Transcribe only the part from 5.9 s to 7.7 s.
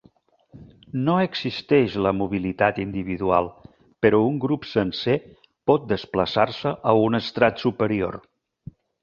desplaçar-se a un estrat